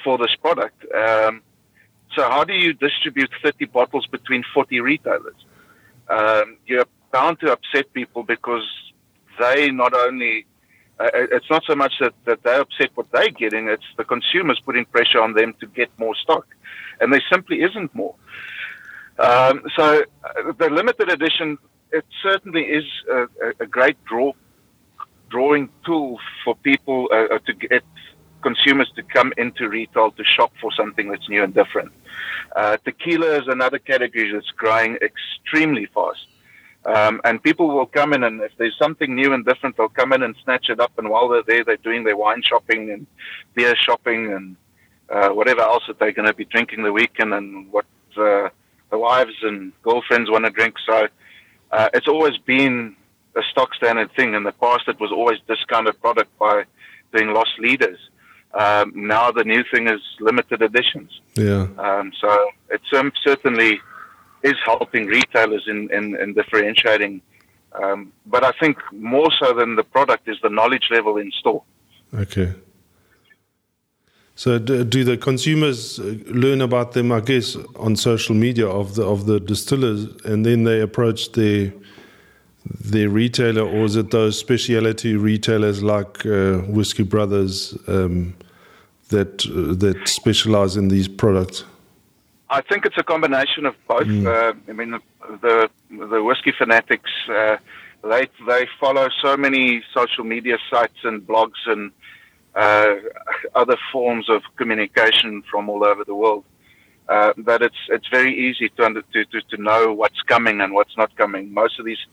[0.04, 0.84] for this product.
[0.94, 1.42] Um,
[2.16, 5.36] so how do you distribute 30 bottles between 40 retailers?
[6.10, 8.68] Um, you're bound to upset people because
[9.40, 10.46] they not only
[11.00, 14.60] uh, it's not so much that, that they're upset what they're getting, it's the consumers
[14.66, 16.46] putting pressure on them to get more stock.
[17.00, 18.16] And there simply isn't more.
[19.20, 21.58] Um, so uh, the limited edition,
[21.92, 23.28] it certainly is a,
[23.60, 24.34] a great draw
[25.30, 27.84] drawing tool for people uh, uh, to get
[28.44, 31.92] consumers to come into retail to shop for something that's new and different.
[32.56, 36.28] Uh, tequila is another category that's growing extremely fast.
[36.86, 40.12] Um, and people will come in, and if there's something new and different, they'll come
[40.12, 40.92] in and snatch it up.
[40.98, 43.08] And while they're there, they're doing their wine shopping and
[43.54, 44.56] beer shopping and
[45.10, 47.86] uh, whatever else that they're going to be drinking the weekend and what
[48.18, 48.50] uh,
[48.92, 50.76] the wives and girlfriends want to drink.
[50.86, 51.08] So
[51.72, 52.96] uh, it's always been
[53.36, 54.34] a stock standard thing.
[54.34, 56.66] In the past, it was always discounted product by
[57.12, 57.98] being loss leaders.
[58.54, 61.22] Um, now the new thing is limited editions.
[61.36, 61.68] Yeah.
[61.78, 63.82] Um, so it's um, certainly
[64.44, 67.22] is helping retailers in, in, in differentiating.
[67.82, 71.64] Um, but I think more so than the product is the knowledge level in store.
[72.14, 72.54] Okay.
[74.36, 79.06] So do, the consumers uh, learn about them, I guess, on social media of the
[79.06, 81.72] of the distillers, and then they approach their
[82.66, 88.34] their retailer, or is it those specialty retailers like uh, Whiskey Brothers um,
[89.10, 91.64] that uh, that specialize in these products?
[92.54, 94.06] I think it's a combination of both.
[94.06, 94.28] Mm.
[94.28, 94.92] Uh, I mean,
[95.42, 97.58] the the whiskey fanatics uh,
[98.04, 101.92] they they follow so many social media sites and blogs and
[102.56, 102.96] uh,
[103.56, 106.46] other forms of communication from all over the world.
[107.10, 110.74] Uh, that it's it's very easy to, under, to, to to know what's coming and
[110.74, 111.54] what's not coming.
[111.54, 112.04] Most of these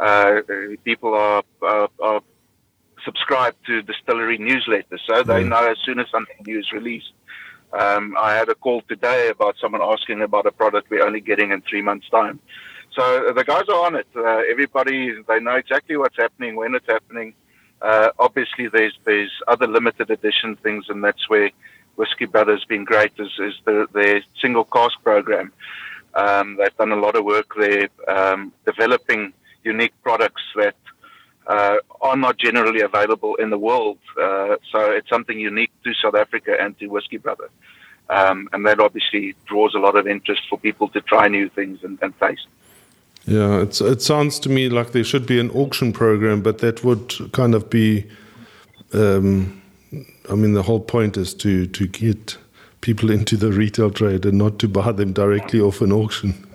[0.00, 0.40] uh,
[0.84, 2.20] people are, are, are
[3.04, 5.48] subscribed to distillery newsletters, so they mm.
[5.48, 7.12] know as soon as something new is released.
[7.72, 11.52] Um, I had a call today about someone asking about a product we're only getting
[11.52, 12.38] in three months' time.
[12.94, 14.06] So the guys are on it.
[14.14, 17.32] Uh, everybody, they know exactly what's happening, when it's happening.
[17.80, 21.50] Uh, obviously, there's there's other limited edition things, and that's where
[21.96, 23.12] Whiskey Brothers been great.
[23.18, 25.52] Is, is the, their single cask program.
[26.14, 29.32] Um, they've done a lot of work there, um, developing
[29.64, 30.76] unique products that
[31.46, 33.98] uh, are not generally available in the world.
[34.20, 37.50] Uh, so it's something unique to South Africa and to Whiskey Brother.
[38.10, 41.82] Um, and that obviously draws a lot of interest for people to try new things
[41.82, 42.46] and, and taste.
[43.24, 47.14] Yeah, it sounds to me like there should be an auction program, but that would
[47.32, 48.06] kind of be.
[48.92, 49.62] Um,
[50.28, 52.36] I mean, the whole point is to, to get
[52.80, 56.46] people into the retail trade and not to buy them directly off an auction.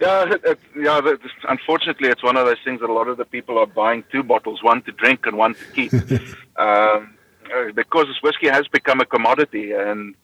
[0.00, 1.00] Yeah, it, yeah.
[1.48, 4.22] unfortunately, it's one of those things that a lot of the people are buying two
[4.22, 5.92] bottles, one to drink and one to keep,
[6.56, 7.16] um,
[7.54, 10.14] uh, because whiskey has become a commodity and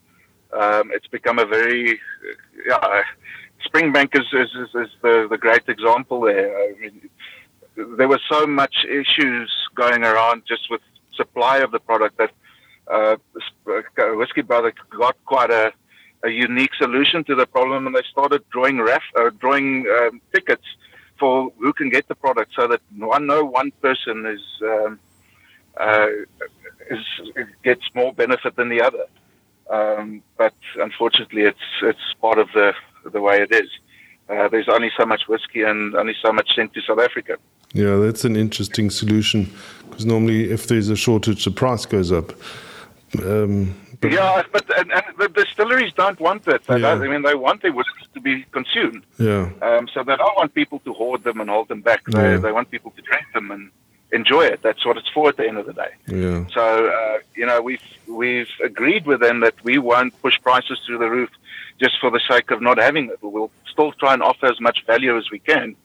[0.53, 1.99] um, it's become a very
[2.67, 3.03] yeah
[3.67, 6.57] Springbank is, is, is, is the, the great example there.
[6.57, 7.09] I mean,
[7.97, 10.81] there were so much issues going around just with
[11.15, 12.31] supply of the product that
[12.91, 13.17] uh,
[14.17, 15.73] Whiskey Brother got quite a,
[16.25, 20.65] a unique solution to the problem, and they started drawing ref, uh, drawing um, tickets
[21.19, 24.99] for who can get the product, so that one no one person is, um,
[25.77, 26.07] uh,
[26.91, 27.05] is
[27.63, 29.07] gets more benefit than the other.
[29.71, 32.73] Um, but unfortunately, it's it's part of the
[33.13, 33.71] the way it is.
[34.29, 37.37] Uh, there's only so much whiskey and only so much sent to South Africa.
[37.75, 39.53] Yeah, that's an interesting solution
[39.89, 42.33] because normally, if there's a shortage, the price goes up.
[43.23, 46.63] Um, yeah, but and, and the distilleries don't want that.
[46.69, 46.93] yeah.
[46.93, 49.05] I mean, they want their whiskey to be consumed.
[49.19, 49.51] Yeah.
[49.63, 52.05] Um, so they don't want people to hoard them and hold them back.
[52.07, 52.37] They, yeah.
[52.39, 53.71] they want people to drink them and
[54.13, 54.63] enjoy it.
[54.63, 55.93] That's what it's for at the end of the day.
[56.09, 56.47] Yeah.
[56.53, 60.99] So uh, you know, we've we've agreed with them that we won't push prices through
[60.99, 61.31] the roof
[61.81, 63.19] just for the sake of not having it.
[63.23, 65.77] We'll still try and offer as much value as we can.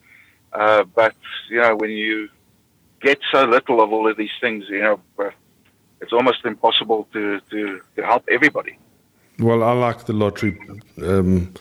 [0.54, 1.16] Uh, but,
[1.50, 2.30] you know, when you
[3.02, 5.00] get so little of all of these things, you know,
[6.02, 8.78] it's almost impossible to, to, to help everybody.
[9.40, 10.60] Well, I like the lottery
[11.02, 11.54] um,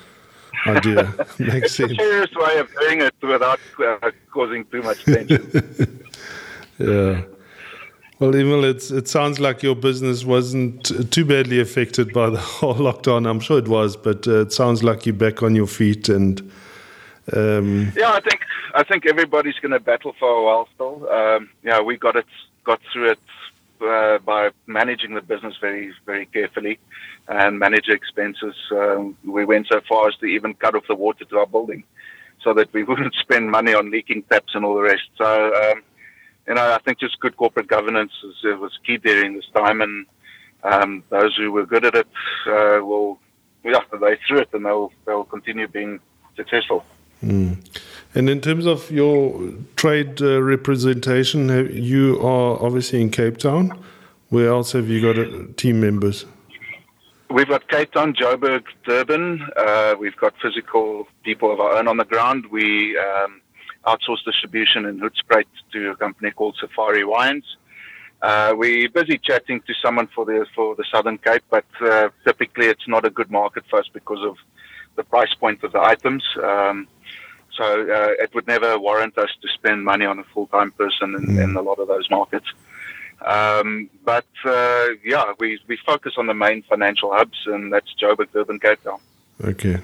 [0.67, 1.15] idea.
[1.39, 1.93] Makes sense.
[1.93, 6.05] It's a serious way of doing it without uh, causing too much tension.
[6.79, 7.23] yeah.
[8.19, 12.75] Well, Emil, it's, it sounds like your business wasn't too badly affected by the whole
[12.75, 13.29] lockdown.
[13.29, 16.41] I'm sure it was, but uh, it sounds like you're back on your feet and.
[17.37, 18.41] Um, yeah, I think
[18.75, 21.07] I think everybody's going to battle for a while still.
[21.11, 22.25] Um, yeah, we got it
[22.65, 23.19] got through it
[23.83, 26.79] uh, by managing the business very very carefully
[27.29, 28.55] and manage expenses.
[28.71, 31.85] Um, we went so far as to even cut off the water to our building
[32.43, 35.09] so that we wouldn't spend money on leaking taps and all the rest.
[35.17, 35.83] So um,
[36.49, 39.83] you know, I think just good corporate governance was, uh, was key during this time,
[39.83, 40.07] and
[40.65, 42.09] um, those who were good at it
[42.47, 43.19] uh, will,
[43.63, 46.01] yeah, they through it, and they'll they'll continue being
[46.37, 46.85] successful.
[47.23, 47.59] Mm.
[48.15, 53.79] And in terms of your trade uh, representation, you are obviously in Cape Town.
[54.31, 56.25] Where else have you got uh, team members?
[57.31, 59.47] We've got Cape Town, Joburg, Durban.
[59.55, 62.47] Uh, we've got physical people of our own on the ground.
[62.47, 63.43] We um,
[63.87, 67.45] outsource distribution in Hoedspruit to a company called Safari Wines.
[68.23, 72.67] Uh, we're busy chatting to someone for the for the Southern Cape, but uh, typically
[72.67, 74.37] it's not a good market for us because of
[74.97, 76.25] the price point of the items.
[76.43, 76.89] Um,
[77.59, 81.27] so uh, it would never warrant us to spend money on a full-time person in,
[81.27, 81.45] mm.
[81.45, 82.47] in a lot of those markets.
[83.21, 88.31] Um, but uh, yeah, we we focus on the main financial hubs, and that's Joburg,
[88.33, 89.01] Durban, Cape Town.
[89.45, 89.79] Okay.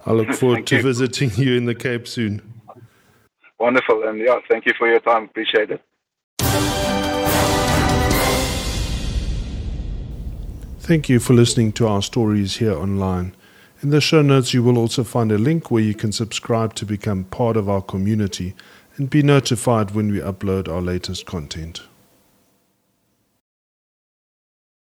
[0.05, 0.83] I look forward to you.
[0.83, 2.41] visiting you in the Cape soon.
[3.59, 5.25] Wonderful, and yeah, thank you for your time.
[5.25, 5.81] Appreciate it.
[10.79, 13.35] Thank you for listening to our stories here online.
[13.81, 16.85] In the show notes, you will also find a link where you can subscribe to
[16.85, 18.53] become part of our community
[18.97, 21.83] and be notified when we upload our latest content.